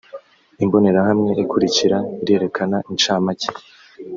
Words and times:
imbonerahamwe 0.63 1.29
ikurikira 1.43 1.97
irerekana 2.21 2.77
incamake. 2.89 3.49